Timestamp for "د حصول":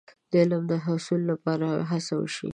0.71-1.21